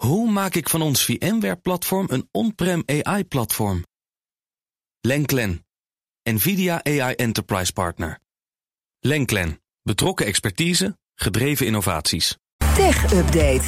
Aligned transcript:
Hoe 0.00 0.30
maak 0.30 0.54
ik 0.54 0.68
van 0.68 0.82
ons 0.82 1.04
VMware-platform 1.04 2.06
een 2.10 2.28
on-prem 2.32 2.82
AI-platform? 2.86 3.84
Lenklen, 5.00 5.66
NVIDIA 6.22 6.84
AI 6.84 7.14
Enterprise 7.14 7.72
Partner. 7.72 8.18
Lenklen, 9.00 9.60
betrokken 9.82 10.26
expertise, 10.26 10.98
gedreven 11.14 11.66
innovaties. 11.66 12.36
Tech 12.74 13.12
Update. 13.12 13.62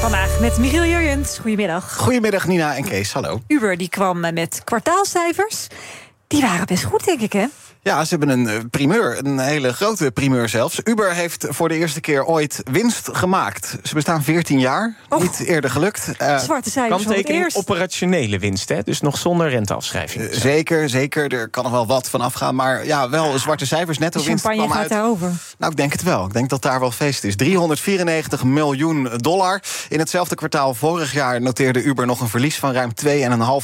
Vandaag 0.00 0.40
met 0.40 0.58
Michiel 0.58 0.84
Jurjens. 0.84 1.38
Goedemiddag. 1.38 1.96
Goedemiddag 1.96 2.46
Nina 2.46 2.76
en 2.76 2.84
Kees, 2.84 3.12
hallo. 3.12 3.40
Uber 3.46 3.76
die 3.76 3.88
kwam 3.88 4.20
met 4.20 4.62
kwartaalcijfers. 4.64 5.66
Die 6.26 6.40
waren 6.40 6.66
best 6.66 6.84
goed, 6.84 7.04
denk 7.04 7.20
ik, 7.20 7.32
hè? 7.32 7.46
Ja, 7.84 8.04
ze 8.04 8.16
hebben 8.16 8.28
een 8.38 8.48
eh, 8.48 8.58
primeur, 8.70 9.18
een 9.26 9.38
hele 9.38 9.72
grote 9.72 10.10
primeur 10.10 10.48
zelfs. 10.48 10.80
Uber 10.84 11.14
heeft 11.14 11.46
voor 11.48 11.68
de 11.68 11.74
eerste 11.76 12.00
keer 12.00 12.24
ooit 12.24 12.62
winst 12.70 13.08
gemaakt. 13.12 13.76
Ze 13.82 13.94
bestaan 13.94 14.22
14 14.22 14.58
jaar, 14.60 14.94
Och. 15.08 15.22
niet 15.22 15.40
eerder 15.40 15.70
gelukt. 15.70 16.08
Uh, 16.22 16.38
Zwarte 16.38 16.70
cijfers 16.70 16.72
voor 16.72 16.88
het 16.88 17.04
Kanttekening 17.04 17.42
eerst. 17.44 17.56
operationele 17.56 18.38
winst, 18.38 18.68
hè? 18.68 18.82
dus 18.82 19.00
nog 19.00 19.18
zonder 19.18 19.48
renteafschrijving. 19.48 20.24
Eh, 20.24 20.36
zeker, 20.38 20.88
zeker. 20.88 21.32
Er 21.32 21.48
kan 21.48 21.62
nog 21.62 21.72
wel 21.72 21.86
wat 21.86 22.08
van 22.08 22.20
afgaan. 22.20 22.54
Maar 22.54 22.86
ja, 22.86 23.10
wel 23.10 23.38
zwarte 23.38 23.66
cijfers. 23.66 23.98
Netto 23.98 24.22
winst 24.24 24.44
champagne 24.44 24.56
kwam 24.66 24.70
gaat 24.70 24.80
uit. 24.80 24.90
daarover. 24.90 25.32
Nou, 25.58 25.70
ik 25.70 25.76
denk 25.76 25.92
het 25.92 26.02
wel. 26.02 26.26
Ik 26.26 26.32
denk 26.32 26.48
dat 26.48 26.62
daar 26.62 26.80
wel 26.80 26.90
feest 26.90 27.24
is. 27.24 27.36
394 27.36 28.44
miljoen 28.44 29.08
dollar. 29.16 29.62
In 29.88 29.98
hetzelfde 29.98 30.34
kwartaal 30.34 30.74
vorig 30.74 31.12
jaar 31.12 31.40
noteerde 31.40 31.82
Uber 31.82 32.06
nog 32.06 32.20
een 32.20 32.28
verlies 32.28 32.58
van 32.58 32.72
ruim 32.72 32.90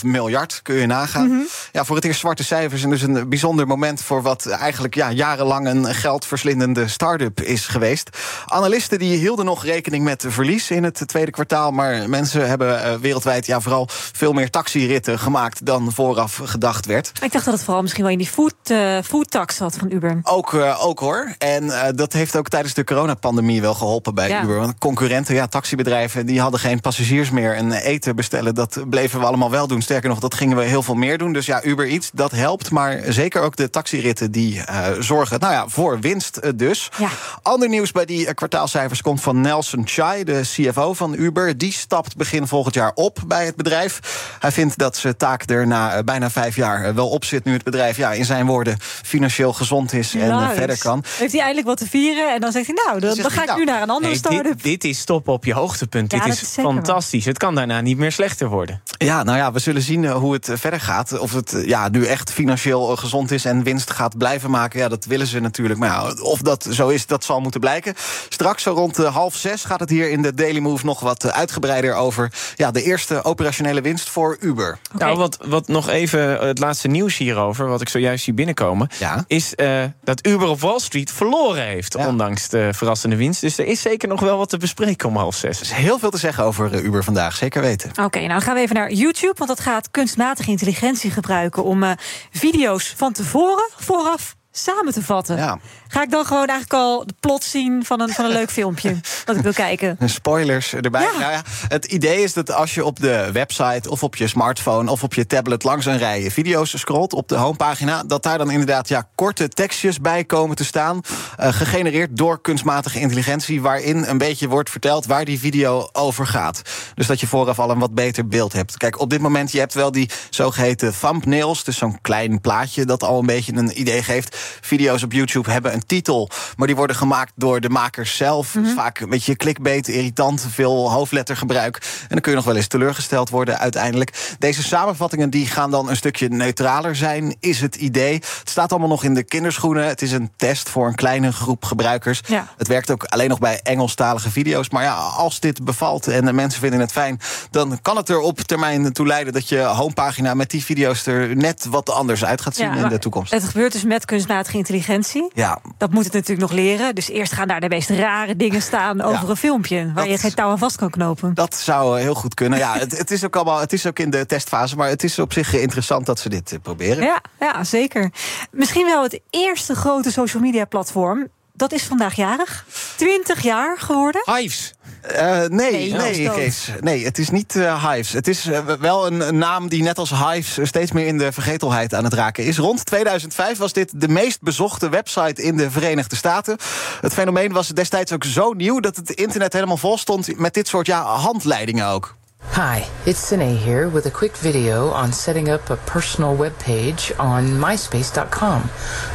2,5 0.00 0.04
miljard. 0.04 0.60
Kun 0.62 0.74
je 0.74 0.86
nagaan. 0.86 1.28
Mhm. 1.28 1.40
Ja, 1.72 1.84
voor 1.84 1.96
het 1.96 2.04
eerst 2.04 2.20
zwarte 2.20 2.44
cijfers. 2.44 2.82
En 2.82 2.90
dus 2.90 3.02
een 3.02 3.28
bijzonder 3.28 3.66
moment 3.66 4.02
voor 4.02 4.22
wat 4.22 4.46
eigenlijk 4.46 4.94
ja, 4.94 5.12
jarenlang 5.12 5.66
een 5.66 5.94
geldverslindende 5.94 6.88
start-up 6.88 7.40
is 7.40 7.66
geweest. 7.66 8.10
Analisten 8.46 8.98
die 8.98 9.16
hielden 9.16 9.44
nog 9.44 9.64
rekening 9.64 10.04
met 10.04 10.24
verlies 10.28 10.70
in 10.70 10.84
het 10.84 11.02
tweede 11.06 11.30
kwartaal. 11.30 11.70
Maar 11.70 12.08
mensen 12.08 12.48
hebben 12.48 12.82
eh, 12.82 12.94
wereldwijd 12.94 13.46
ja, 13.46 13.60
vooral 13.60 13.88
veel 13.90 14.32
meer 14.32 14.50
taxiritten 14.50 15.18
gemaakt 15.18 15.66
dan 15.66 15.92
vooraf 15.92 16.40
gedacht 16.44 16.86
werd. 16.86 17.12
Ik 17.22 17.32
dacht 17.32 17.44
dat 17.44 17.54
het 17.54 17.64
vooral 17.64 17.82
misschien 17.82 18.02
wel 18.02 18.12
in 18.12 18.18
die 18.18 18.26
food, 18.26 18.54
eh 18.64 18.98
foodtax 19.04 19.56
zat 19.56 19.76
van 19.76 19.90
Uber. 19.90 20.20
Ook, 20.22 20.54
eh, 20.54 20.86
ook 20.86 20.98
hoor. 20.98 21.34
En 21.38 21.70
eh, 21.80 21.92
dat 21.94 22.12
heeft 22.12 22.36
ook 22.36 22.48
tijdens 22.48 22.74
de 22.74 22.84
coronapandemie 22.84 23.60
wel 23.60 23.74
geholpen 23.74 24.14
bij 24.14 24.28
Ja. 24.28 24.42
Uber. 24.42 24.58
Want 24.58 24.78
concurrenten, 24.78 25.34
ja, 25.34 25.46
taxibedrijven, 25.46 26.26
die 26.26 26.40
hadden 26.40 26.60
geen 26.60 26.80
passagiers 26.80 27.30
meer. 27.30 27.56
En 27.56 27.72
eten 27.72 28.16
bestellen, 28.16 28.54
dat 28.54 28.84
bleven 28.90 29.20
we 29.20 29.26
allemaal 29.26 29.50
wel 29.50 29.66
doen. 29.66 29.82
Sterker 29.82 30.08
nog, 30.08 30.18
dat 30.18 30.34
gingen 30.34 30.56
we 30.56 30.64
heel 30.64 30.82
veel 30.82 30.94
meer 30.94 31.18
doen. 31.18 31.32
Dus 31.32 31.46
ja, 31.46 31.64
Uber 31.64 31.88
Eats, 31.88 32.10
dat 32.12 32.30
helpt. 32.30 32.70
Maar 32.70 33.00
zeker 33.08 33.42
ook 33.42 33.56
de 33.56 33.70
taxiritten, 33.70 34.30
die 34.30 34.62
eh, 34.62 34.86
zorgen 34.98 35.40
nou 35.40 35.52
ja, 35.52 35.68
voor 35.68 36.00
winst 36.00 36.36
eh, 36.36 36.50
dus. 36.54 36.90
Ja. 36.98 37.08
Ander 37.42 37.68
nieuws 37.68 37.92
bij 37.92 38.04
die 38.04 38.34
kwartaalcijfers 38.34 39.02
komt 39.02 39.20
van 39.20 39.40
Nelson 39.40 39.82
Chai, 39.84 40.24
de 40.24 40.40
CFO 40.42 40.92
van 40.92 41.14
Uber. 41.14 41.58
Die 41.58 41.72
stapt 41.72 42.16
begin 42.16 42.46
volgend 42.46 42.74
jaar 42.74 42.92
op 42.94 43.18
bij 43.26 43.44
het 43.46 43.56
bedrijf. 43.56 44.00
Hij 44.40 44.52
vindt 44.52 44.78
dat 44.78 44.96
zijn 44.96 45.16
taak 45.16 45.50
er 45.50 45.66
na 45.66 46.02
bijna 46.02 46.30
vijf 46.30 46.56
jaar 46.56 46.94
wel 46.94 47.08
op 47.08 47.24
zit... 47.24 47.44
nu 47.44 47.52
het 47.52 47.64
bedrijf, 47.64 47.96
ja, 47.96 48.12
in 48.12 48.24
zijn 48.24 48.46
woorden, 48.46 48.76
financieel 48.80 49.52
gezond 49.52 49.92
is 49.92 50.14
en 50.14 50.54
verder 50.54 50.78
kan. 50.78 51.04
Heeft 51.16 51.32
hij 51.32 51.40
eindelijk 51.40 51.66
wat 51.70 51.78
te 51.78 51.88
vieren? 51.88 52.34
En 52.34 52.40
dan 52.40 52.52
zegt 52.52 52.66
hij, 52.66 52.74
nou, 52.86 53.00
dan, 53.00 53.30
ga 53.30 53.40
ik 53.40 53.46
nou, 53.46 53.58
nu 53.58 53.64
naar 53.64 53.82
een 53.82 53.90
andere 53.90 54.06
Nee, 54.12 54.18
start-up. 54.18 54.62
dit, 54.62 54.62
dit 54.62 54.84
is 54.84 55.04
top 55.04 55.28
op 55.28 55.44
je 55.44 55.54
hoogtepunt. 55.54 56.12
Ja, 56.12 56.18
dit 56.18 56.28
dat 56.28 56.42
is, 56.42 56.48
fantastisch. 56.48 57.24
Het 57.24 57.38
kan 57.38 57.54
daarna 57.54 57.80
niet 57.80 57.96
meer 57.98 58.12
slechter 58.12 58.48
worden. 58.48 58.82
Ja, 58.98 59.22
nou 59.22 59.38
ja, 59.38 59.52
we 59.52 59.58
zullen 59.58 59.82
zien 59.82 60.04
eh, 60.04 60.12
hoe 60.14 60.32
het 60.32 60.48
eh, 60.48 60.56
verder 60.56 60.80
gaat. 60.80 61.18
Of 61.18 61.32
het 61.32 61.52
eh, 61.52 61.66
ja, 61.66 61.88
nu 61.88 62.04
echt 62.06 62.32
financieel 62.32 62.96
gezond 62.96 63.30
is 63.30 63.44
en 63.44 63.62
winst 63.62 63.90
gaat 63.90 64.18
blijven 64.18 64.50
maken. 64.50 64.80
Ja, 64.80 64.88
dat 64.88 65.04
willen 65.04 65.26
ze 65.26 65.40
natuurlijk. 65.40 65.78
Maar 65.80 65.88
ja, 65.88 66.22
of 66.22 66.38
dat 66.40 66.66
zo 66.70 66.88
is, 66.88 67.06
dat 67.06 67.24
zal 67.24 67.40
moeten 67.40 67.60
blijken. 67.60 67.94
Straks 68.28 68.62
zo 68.62 68.72
rond 68.72 68.96
half 68.96 69.34
zes 69.36 69.64
gaat 69.64 69.80
het 69.80 69.90
hier 69.90 70.10
in 70.10 70.22
de 70.22 70.34
Daily 70.34 70.58
Move 70.58 70.84
nog 70.86 71.00
wat 71.00 71.32
uitgebreider 71.32 71.94
over 71.94 72.32
ja, 72.56 72.70
de 72.70 72.82
eerste 72.82 73.24
operationele 73.24 73.80
winst 73.80 74.08
voor 74.08 74.36
Uber. 74.40 74.78
Oké. 74.94 75.04
Nou, 75.04 75.16
wat, 75.18 75.38
wat 75.46 75.68
nog 75.68 75.88
even 75.88 76.46
het 76.46 76.58
laatste 76.58 76.88
nieuws 76.88 77.16
hierover, 77.16 77.68
wat 77.68 77.80
ik 77.80 77.88
zojuist 77.88 78.24
zie 78.24 78.34
binnenkomen, 78.34 78.88
Ja. 78.98 79.24
is 79.26 79.54
eh, 79.54 79.82
dat 80.04 80.26
Uber 80.26 80.48
op 80.48 80.60
Wall 80.60 80.78
Street 80.78 81.12
verloren 81.12 81.59
heeft, 81.66 81.94
Ja. 81.98 82.06
ondanks 82.06 82.48
de 82.48 82.68
verrassende 82.72 83.16
winst. 83.16 83.40
Dus 83.40 83.58
er 83.58 83.66
is 83.66 83.80
zeker 83.80 84.08
nog 84.08 84.20
wel 84.20 84.38
wat 84.38 84.48
te 84.48 84.56
bespreken 84.56 85.08
om 85.08 85.16
half 85.16 85.34
zes. 85.34 85.56
Er 85.56 85.62
is 85.62 85.72
heel 85.72 85.98
veel 85.98 86.10
te 86.10 86.18
zeggen 86.18 86.44
over 86.44 86.74
eh, 86.74 86.84
Uber 86.84 87.04
vandaag, 87.04 87.36
zeker 87.36 87.62
weten. 87.62 87.90
Oké, 88.04 88.18
nou 88.18 88.28
dan 88.28 88.40
gaan 88.40 88.54
we 88.54 88.60
even 88.60 88.76
naar 88.76 88.92
YouTube, 88.92 89.34
want 89.36 89.48
dat 89.50 89.60
gaat 89.60 89.90
kunstmatige 89.90 90.50
intelligentie 90.50 91.10
gebruiken 91.10 91.64
om 91.64 91.82
eh, 91.82 91.90
video's 92.30 92.94
van 92.96 93.12
tevoren, 93.12 93.70
vooraf 93.76 94.34
samen 94.52 94.92
te 94.92 95.02
vatten. 95.02 95.36
Ja. 95.36 95.58
Ga 95.92 96.02
ik 96.02 96.10
dan 96.10 96.24
gewoon 96.24 96.46
eigenlijk 96.46 96.82
al 96.82 97.06
de 97.06 97.14
plot 97.20 97.44
zien 97.44 97.84
van 97.84 98.00
een, 98.00 98.08
van 98.08 98.24
een 98.24 98.30
leuk 98.30 98.50
filmpje 98.50 98.96
dat 99.24 99.36
ik 99.36 99.42
wil 99.42 99.52
kijken? 99.52 99.98
Spoilers 100.04 100.74
erbij. 100.74 101.02
Ja. 101.02 101.18
Nou 101.18 101.32
ja, 101.32 101.42
het 101.68 101.84
idee 101.84 102.22
is 102.22 102.32
dat 102.32 102.52
als 102.52 102.74
je 102.74 102.84
op 102.84 103.00
de 103.00 103.28
website 103.32 103.90
of 103.90 104.02
op 104.02 104.16
je 104.16 104.28
smartphone 104.28 104.90
of 104.90 105.02
op 105.02 105.14
je 105.14 105.26
tablet 105.26 105.64
langs 105.64 105.86
een 105.86 105.98
rij 105.98 106.30
video's 106.30 106.78
scrolt 106.78 107.12
op 107.12 107.28
de 107.28 107.34
homepagina, 107.36 108.02
dat 108.02 108.22
daar 108.22 108.38
dan 108.38 108.50
inderdaad 108.50 108.88
ja, 108.88 109.08
korte 109.14 109.48
tekstjes 109.48 110.00
bij 110.00 110.24
komen 110.24 110.56
te 110.56 110.64
staan, 110.64 111.00
eh, 111.36 111.52
gegenereerd 111.52 112.16
door 112.16 112.40
kunstmatige 112.40 113.00
intelligentie, 113.00 113.60
waarin 113.60 114.04
een 114.04 114.18
beetje 114.18 114.48
wordt 114.48 114.70
verteld 114.70 115.06
waar 115.06 115.24
die 115.24 115.38
video 115.38 115.88
over 115.92 116.26
gaat. 116.26 116.62
Dus 116.94 117.06
dat 117.06 117.20
je 117.20 117.26
vooraf 117.26 117.58
al 117.58 117.70
een 117.70 117.78
wat 117.78 117.94
beter 117.94 118.28
beeld 118.28 118.52
hebt. 118.52 118.76
Kijk, 118.76 119.00
op 119.00 119.10
dit 119.10 119.20
moment 119.20 119.52
je 119.52 119.58
hebt 119.58 119.74
wel 119.74 119.92
die 119.92 120.10
zogeheten 120.30 120.94
thumbnails, 121.00 121.64
dus 121.64 121.76
zo'n 121.76 122.00
klein 122.00 122.40
plaatje 122.40 122.84
dat 122.84 123.02
al 123.02 123.18
een 123.18 123.26
beetje 123.26 123.52
een 123.52 123.80
idee 123.80 124.02
geeft. 124.02 124.36
Video's 124.60 125.02
op 125.02 125.12
YouTube 125.12 125.50
hebben 125.50 125.72
een 125.72 125.79
titel, 125.86 126.30
maar 126.56 126.66
die 126.66 126.76
worden 126.76 126.96
gemaakt 126.96 127.32
door 127.34 127.60
de 127.60 127.68
makers 127.68 128.16
zelf. 128.16 128.52
Dus 128.52 128.72
vaak 128.72 128.98
een 129.00 129.08
beetje 129.08 129.36
clickbait, 129.36 129.88
irritant, 129.88 130.46
veel 130.50 130.90
hoofdlettergebruik. 130.90 131.76
En 132.00 132.08
dan 132.08 132.20
kun 132.20 132.30
je 132.30 132.36
nog 132.36 132.46
wel 132.46 132.56
eens 132.56 132.66
teleurgesteld 132.66 133.30
worden 133.30 133.58
uiteindelijk. 133.58 134.34
Deze 134.38 134.62
samenvattingen 134.62 135.30
die 135.30 135.46
gaan 135.46 135.70
dan 135.70 135.88
een 135.88 135.96
stukje 135.96 136.28
neutraler 136.28 136.96
zijn, 136.96 137.36
is 137.40 137.60
het 137.60 137.74
idee. 137.76 138.14
Het 138.14 138.48
staat 138.50 138.70
allemaal 138.70 138.88
nog 138.88 139.04
in 139.04 139.14
de 139.14 139.22
kinderschoenen. 139.22 139.86
Het 139.86 140.02
is 140.02 140.12
een 140.12 140.30
test 140.36 140.68
voor 140.68 140.86
een 140.86 140.94
kleine 140.94 141.32
groep 141.32 141.64
gebruikers. 141.64 142.20
Ja. 142.26 142.48
Het 142.56 142.68
werkt 142.68 142.90
ook 142.90 143.04
alleen 143.04 143.28
nog 143.28 143.38
bij 143.38 143.60
Engelstalige 143.62 144.30
video's. 144.30 144.70
Maar 144.70 144.82
ja, 144.82 144.94
als 144.94 145.40
dit 145.40 145.64
bevalt 145.64 146.08
en 146.08 146.24
de 146.24 146.32
mensen 146.32 146.60
vinden 146.60 146.80
het 146.80 146.92
fijn, 146.92 147.20
dan 147.50 147.78
kan 147.82 147.96
het 147.96 148.08
er 148.08 148.20
op 148.20 148.40
termijn 148.40 148.92
toe 148.92 149.06
leiden 149.06 149.32
dat 149.32 149.48
je 149.48 149.58
homepagina 149.58 150.34
met 150.34 150.50
die 150.50 150.64
video's 150.64 151.06
er 151.06 151.36
net 151.36 151.66
wat 151.70 151.90
anders 151.90 152.24
uit 152.24 152.40
gaat 152.40 152.56
zien 152.56 152.74
Ja, 152.74 152.82
in 152.82 152.88
de 152.88 152.98
toekomst. 152.98 153.32
Het 153.32 153.44
gebeurt 153.44 153.72
dus 153.72 153.84
met 153.84 154.04
kunstmatige 154.04 154.56
intelligentie. 154.56 155.30
Ja, 155.34 155.58
Dat 155.78 155.90
moet 155.92 156.04
het 156.04 156.12
natuurlijk 156.12 156.40
nog 156.40 156.52
leren. 156.52 156.94
Dus 156.94 157.08
eerst 157.08 157.32
gaan 157.32 157.48
daar 157.48 157.60
de 157.60 157.68
meest 157.68 157.90
rare 157.90 158.36
dingen 158.36 158.62
staan 158.62 159.00
over 159.02 159.22
Ja. 159.24 159.28
een 159.30 159.36
filmpje... 159.36 159.84
waar 159.94 160.04
Dat- 160.04 160.12
je 160.12 160.18
geen 160.18 160.34
touw 160.34 160.50
aan 160.50 160.58
vast 160.58 160.76
kan 160.76 160.90
knopen. 160.90 161.34
Dat 161.34 161.54
zou 161.54 161.96
eh, 161.96 162.02
heel 162.02 162.14
goed 162.14 162.34
kunnen. 162.34 162.58
Ja, 162.58 162.78
het, 162.78 162.98
het 162.98 163.10
is 163.10 163.24
ook 163.24 163.36
allemaal, 163.36 163.60
het 163.60 163.72
is 163.72 163.86
ook 163.86 163.98
in 163.98 164.10
de 164.10 164.26
testfase, 164.26 164.76
maar 164.76 164.88
het 164.88 165.02
is 165.04 165.18
op 165.18 165.32
zich 165.32 165.54
eh, 165.54 165.62
interessant 165.62 166.06
dat 166.06 166.18
ze 166.18 166.28
dit 166.28 166.52
eh, 166.52 166.58
proberen. 166.62 167.04
Ja, 167.04 167.20
ja, 167.40 167.64
zeker. 167.64 168.10
Misschien 168.50 168.84
wel 168.86 169.02
het 169.02 169.20
eerste 169.30 169.74
grote 169.74 170.12
social 170.12 170.42
media 170.42 170.64
platform. 170.64 171.28
Dat 171.52 171.72
is 171.72 171.82
vandaag 171.82 172.14
jarig. 172.14 172.64
20 172.96 173.42
jaar 173.42 173.78
geworden. 173.78 174.22
Hives. 174.36 174.72
Eh, 175.00 175.38
nee, 175.48 175.92
Nee, 175.92 175.92
nee. 175.96 176.30
Kees. 176.30 176.68
Nee, 176.80 177.04
het 177.04 177.18
is 177.18 177.30
niet 177.30 177.56
eh, 177.56 177.90
Hives. 177.90 178.12
Het 178.12 178.28
is 178.28 178.46
eh, 178.46 178.60
wel 178.80 179.06
een, 179.06 179.28
een 179.28 179.38
naam 179.38 179.68
die 179.68 179.82
net 179.82 179.98
als 179.98 180.10
Hives 180.10 180.58
steeds 180.62 180.92
meer 180.92 181.06
in 181.06 181.18
de 181.18 181.32
vergetelheid 181.32 181.94
aan 181.94 182.04
het 182.04 182.12
raken 182.12 182.44
is. 182.44 182.58
Rond 182.58 182.86
2005 182.86 183.58
was 183.58 183.72
dit 183.72 184.00
de 184.00 184.08
meest 184.08 184.42
bezochte 184.42 184.88
website 184.88 185.42
in 185.42 185.56
de 185.56 185.70
Verenigde 185.70 186.16
Staten. 186.16 186.56
Het 187.00 187.12
fenomeen 187.12 187.52
was 187.52 187.68
destijds 187.68 188.12
ook 188.12 188.24
zo 188.24 188.52
nieuw 188.52 188.80
dat 188.80 188.96
het 188.96 189.10
internet 189.10 189.52
helemaal 189.52 189.76
vol 189.76 189.98
stond 189.98 190.38
met 190.38 190.54
dit 190.54 190.68
soort 190.68 190.86
ja, 190.86 191.02
handleidingen 191.02 191.86
ook. 191.86 192.18
Hi, 192.54 192.82
it's 193.04 193.28
Sine 193.28 193.56
here 193.56 193.88
with 193.88 194.06
a 194.06 194.10
quick 194.10 194.36
video 194.36 194.90
on 194.90 195.12
setting 195.12 195.48
up 195.48 195.70
a 195.70 195.76
personal 195.76 196.36
web 196.36 196.52
page 196.58 197.12
on 197.18 197.58
MySpace.com, 197.60 198.62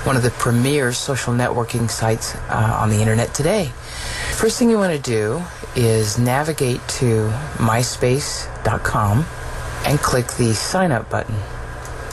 one 0.06 0.16
of 0.16 0.24
the 0.24 0.32
premier 0.38 0.94
social 0.94 1.36
networking 1.36 1.90
sites 1.90 2.34
uh, 2.50 2.80
on 2.82 2.90
the 2.90 3.00
internet 3.00 3.34
today. 3.34 3.72
First 4.36 4.60
thing 4.60 4.70
you 4.70 4.78
want 4.78 4.94
to 4.94 5.02
do 5.02 5.42
is 5.78 6.20
navigate 6.20 6.86
to 7.00 7.30
MySpace.com 7.56 9.26
and 9.86 10.00
click 10.00 10.28
the 10.34 10.54
sign 10.54 10.92
up 10.92 11.10
button. 11.10 11.36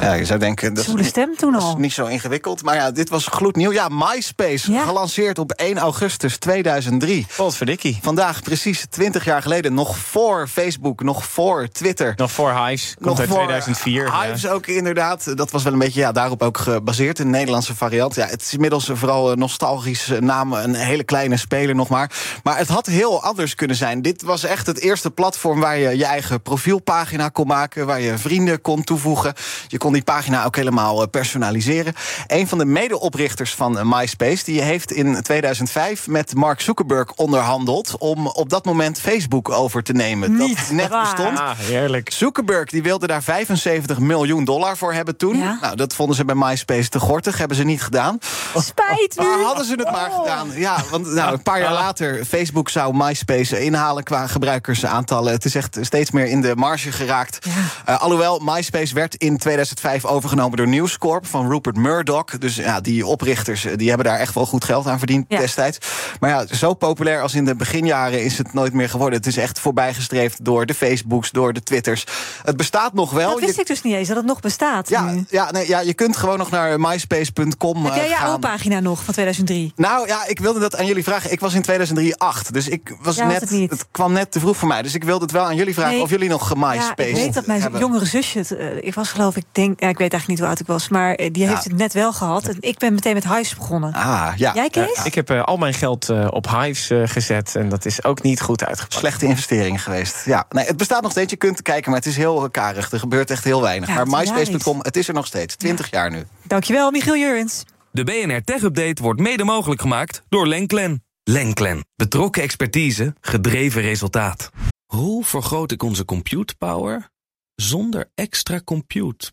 Ja, 0.02 0.12
je 0.12 0.24
zou 0.24 0.38
denken, 0.38 0.74
dat 0.74 0.86
niet, 0.94 1.06
stem 1.06 1.36
toen 1.36 1.52
dat 1.52 1.60
is 1.62 1.66
al. 1.68 1.76
niet 1.76 1.92
zo 1.92 2.06
ingewikkeld. 2.06 2.62
Maar 2.62 2.74
ja, 2.74 2.90
dit 2.90 3.08
was 3.08 3.26
gloednieuw. 3.26 3.72
Ja, 3.72 3.88
MySpace, 3.90 4.72
Ja. 4.72 4.82
gelanceerd 4.84 5.38
op 5.38 5.50
1 5.52 5.78
augustus 5.78 6.36
2003. 6.36 7.26
Potverdikkie. 7.36 7.98
Vandaag, 8.02 8.42
precies 8.42 8.86
20 8.90 9.24
jaar 9.24 9.42
geleden, 9.42 9.74
nog 9.74 9.98
voor 9.98 10.48
Facebook, 10.48 11.02
nog 11.02 11.24
voor 11.26 11.68
Twitter. 11.68 12.12
Nog 12.16 12.32
voor 12.32 12.50
Hives. 12.66 12.94
Komt 12.94 13.04
nog 13.06 13.18
uit 13.18 13.28
voor 13.28 13.36
2004. 13.36 14.04
ja. 14.06 14.22
Hives 14.22 14.46
ook 14.48 14.66
inderdaad. 14.66 15.36
Dat 15.36 15.50
was 15.50 15.62
wel 15.62 15.72
een 15.72 15.78
beetje 15.78 16.00
ja, 16.00 16.12
daarop 16.12 16.42
ook 16.42 16.58
gebaseerd. 16.58 17.18
Een 17.18 17.30
Nederlandse 17.30 17.74
variant. 17.74 18.14
Ja, 18.14 18.26
het 18.26 18.42
is 18.42 18.52
inmiddels 18.52 18.90
vooral 18.92 19.32
een 19.32 19.38
nostalgische 19.38 20.20
naam. 20.20 20.52
Een 20.52 20.74
hele 20.74 21.04
kleine 21.04 21.36
speler 21.36 21.74
nog 21.74 21.88
maar. 21.88 22.10
Maar 22.42 22.58
het 22.58 22.68
had 22.68 22.86
heel 22.86 23.22
anders 23.22 23.54
kunnen 23.54 23.76
zijn. 23.76 24.02
Dit 24.02 24.22
was 24.22 24.44
echt 24.44 24.66
het 24.66 24.78
eerste 24.80 25.10
platform 25.10 25.60
waar 25.60 25.78
je 25.78 25.96
je 25.96 26.04
eigen 26.04 26.42
profielpagina 26.42 27.28
kon 27.28 27.46
maken. 27.46 27.86
Waar 27.86 28.00
je 28.00 28.18
vrienden 28.18 28.60
kon 28.60 28.84
toevoegen. 28.84 29.34
Je 29.68 29.78
kon 29.78 29.91
kon 29.92 30.00
die 30.04 30.14
pagina 30.14 30.44
ook 30.44 30.56
helemaal 30.56 31.08
personaliseren. 31.08 31.94
Een 32.26 32.48
van 32.48 32.58
de 32.58 32.64
medeoprichters 32.64 33.54
van 33.54 33.78
MySpace, 33.88 34.44
die 34.44 34.62
heeft 34.62 34.92
in 34.92 35.22
2005 35.22 36.06
met 36.06 36.34
Mark 36.34 36.60
Zuckerberg 36.60 37.12
onderhandeld 37.12 37.96
om 37.98 38.26
op 38.26 38.48
dat 38.48 38.64
moment 38.64 39.00
Facebook 39.00 39.50
over 39.50 39.82
te 39.82 39.92
nemen. 39.92 40.36
Niet 40.36 40.56
dat 40.56 40.70
net 40.70 40.88
waar. 40.88 41.00
bestond. 41.00 41.38
Ah, 41.38 41.50
heerlijk. 41.58 42.12
Zuckerberg 42.12 42.70
die 42.70 42.82
wilde 42.82 43.06
daar 43.06 43.22
75 43.22 43.98
miljoen 43.98 44.44
dollar 44.44 44.76
voor 44.76 44.92
hebben 44.92 45.16
toen. 45.16 45.38
Ja. 45.38 45.58
Nou, 45.60 45.76
dat 45.76 45.94
vonden 45.94 46.16
ze 46.16 46.24
bij 46.24 46.34
MySpace 46.34 46.88
te 46.88 47.00
gortig, 47.00 47.38
hebben 47.38 47.56
ze 47.56 47.64
niet 47.64 47.82
gedaan. 47.82 48.18
Spijt 48.56 49.16
me. 49.16 49.22
Maar 49.24 49.44
hadden 49.44 49.64
ze 49.64 49.74
het 49.74 49.90
maar 49.90 50.10
gedaan. 50.10 50.50
Ja, 50.54 50.76
want 50.90 51.06
nou, 51.06 51.32
een 51.32 51.42
paar 51.42 51.60
jaar 51.60 51.72
later, 51.72 52.24
Facebook 52.24 52.68
zou 52.68 52.96
MySpace 52.96 53.64
inhalen 53.64 54.02
qua 54.02 54.26
gebruikersaantallen. 54.26 55.32
Het 55.32 55.44
is 55.44 55.54
echt 55.54 55.78
steeds 55.80 56.10
meer 56.10 56.26
in 56.26 56.40
de 56.40 56.56
marge 56.56 56.92
geraakt. 56.92 57.46
Eh, 57.84 58.00
alhoewel, 58.00 58.38
MySpace 58.38 58.94
werd 58.94 59.14
in 59.14 59.38
2005 59.38 59.80
overgenomen 60.06 60.56
door 60.56 60.68
News 60.68 60.98
Corp 60.98 61.26
van 61.26 61.48
Rupert 61.50 61.76
Murdoch. 61.76 62.24
Dus 62.38 62.56
ja, 62.56 62.80
die 62.80 63.06
oprichters 63.06 63.64
eh, 63.64 63.76
die 63.76 63.88
hebben 63.88 64.06
daar 64.06 64.18
echt 64.18 64.34
wel 64.34 64.46
goed 64.46 64.64
geld 64.64 64.86
aan 64.86 64.98
verdiend 64.98 65.24
Ja. 65.28 65.38
destijds. 65.38 65.78
Maar 66.20 66.30
ja, 66.30 66.46
zo 66.56 66.74
populair 66.74 67.20
als 67.22 67.34
in 67.34 67.44
de 67.44 67.54
beginjaren 67.56 68.24
is 68.24 68.38
het 68.38 68.52
nooit 68.52 68.72
meer 68.72 68.88
geworden. 68.88 69.18
Het 69.18 69.26
is 69.28 69.36
echt 69.36 69.58
voorbijgestreefd 69.58 70.44
door 70.44 70.66
de 70.66 70.74
Facebooks, 70.74 71.30
door 71.30 71.52
de 71.52 71.62
Twitters. 71.62 72.04
Het 72.42 72.56
bestaat 72.56 72.92
nog 72.92 73.10
wel. 73.10 73.30
Dat 73.30 73.40
wist 73.40 73.54
Je- 73.54 73.60
ik 73.60 73.66
dus 73.66 73.82
niet 73.82 73.94
eens, 73.94 74.08
dat 74.08 74.16
het 74.16 74.26
nog 74.26 74.40
bestaat 74.40 74.88
ja, 74.88 75.10
nu. 75.10 75.24
ja, 75.28 75.50
nee, 75.50 75.68
ja, 75.68 75.80
je 75.80 75.94
kunt 75.94 76.16
gewoon 76.16 76.38
nog 76.38 76.50
naar 76.50 76.80
myspace.com 76.80 77.84
Heb 77.84 77.94
jij 77.94 78.10
eh, 78.10 78.16
gaan. 78.16 78.26
oude 78.26 78.46
pagina 78.48 78.80
nog 78.80 79.04
van 79.04 79.14
2003? 79.14 79.72
Nou 79.76 80.06
ja, 80.06 80.26
ik 80.26 80.38
wilde 80.40 80.60
dat 80.60 80.76
aan 80.76 80.86
jullie 80.86 81.04
vragen. 81.04 81.32
Ik 81.32 81.40
was 81.40 81.54
in 81.54 81.62
2003 81.62 82.16
8, 82.16 82.52
dus 82.52 82.68
ik 82.68 82.96
was 83.02 83.16
Ja, 83.16 83.26
net, 83.26 83.50
het 83.50 83.86
kwam 83.90 84.12
net 84.12 84.30
te 84.32 84.40
vroeg 84.40 84.56
voor 84.56 84.68
mij. 84.68 84.82
Dus 84.82 84.94
ik 84.94 85.04
wilde 85.04 85.22
het 85.24 85.32
wel 85.32 85.44
aan 85.44 85.56
jullie 85.56 85.74
vragen 85.74 85.92
Nee. 85.92 86.02
of 86.02 86.10
jullie 86.10 86.28
nog 86.28 86.48
Ja, 86.48 86.68
MySpace 86.68 87.08
ik 87.08 87.14
weet 87.14 87.34
dat 87.34 87.46
mijn 87.46 87.60
hebben. 87.60 87.80
jongere 87.80 88.04
zusje, 88.04 88.38
het, 88.38 88.56
eh, 88.56 88.76
ik 88.80 88.94
was 88.94 89.08
geloof 89.10 89.36
ik, 89.36 89.44
denk, 89.66 89.80
ja, 89.80 89.88
ik 89.88 89.98
weet 89.98 90.12
eigenlijk 90.12 90.28
niet 90.28 90.38
hoe 90.38 90.48
oud 90.48 90.60
ik 90.60 90.66
was, 90.66 90.88
maar 90.88 91.14
eh, 91.14 91.32
die 91.32 91.42
Ja. 91.42 91.48
heeft 91.48 91.64
het 91.64 91.76
net 91.76 91.92
wel 91.92 92.12
gehad. 92.12 92.48
En 92.48 92.56
ik 92.60 92.78
ben 92.78 92.94
meteen 92.94 93.14
met 93.14 93.24
Hives 93.28 93.54
begonnen. 93.54 93.92
Ah, 93.92 94.32
ja. 94.36 94.54
Jij, 94.54 94.70
Kees? 94.70 95.04
Ik 95.04 95.14
heb 95.14 95.30
eh, 95.30 95.42
al 95.42 95.56
mijn 95.56 95.74
geld 95.74 96.08
eh, 96.08 96.26
op 96.30 96.48
Hives 96.50 96.90
gezet 97.12 97.56
en 97.56 97.68
dat 97.68 97.84
is 97.84 98.04
ook 98.04 98.22
niet 98.22 98.40
goed 98.40 98.64
uitgepakt. 98.64 98.98
Slechte 98.98 99.26
investering 99.26 99.82
geweest. 99.82 100.24
Ja, 100.24 100.46
nee, 100.48 100.64
het 100.66 100.76
bestaat 100.76 101.02
nog 101.02 101.10
steeds. 101.10 101.30
Je 101.30 101.36
kunt 101.36 101.62
kijken, 101.62 101.90
maar 101.90 101.98
het 102.00 102.08
is 102.08 102.16
heel 102.16 102.50
karig. 102.50 102.90
Er 102.90 102.98
gebeurt 102.98 103.30
echt 103.30 103.44
heel 103.44 103.62
weinig. 103.62 103.88
Ja, 103.88 104.04
maar 104.04 104.20
MySpace.com, 104.20 104.78
het 104.82 104.96
is 104.96 105.08
er 105.08 105.14
nog 105.14 105.26
steeds. 105.26 105.56
20 105.56 105.90
jaar 105.90 106.10
nu. 106.10 106.24
Dankjewel, 106.46 106.90
Michiel 106.90 107.16
Jurens. 107.16 107.62
De 107.90 108.04
BNR 108.04 108.42
Tech 108.44 108.62
Update 108.62 109.02
wordt 109.02 109.20
mede 109.20 109.44
mogelijk 109.44 109.80
gemaakt 109.80 110.22
door 110.28 110.46
Lenklen. 110.46 111.04
Lenklen. 111.24 111.84
Betrokken 111.96 112.42
expertise, 112.42 113.14
gedreven 113.20 113.82
resultaat. 113.82 114.50
Hoe 114.86 115.24
vergroot 115.24 115.72
ik 115.72 115.82
onze 115.82 116.04
compute 116.04 116.54
power 116.58 117.10
zonder 117.54 118.10
extra 118.14 118.60
compute 118.64 119.32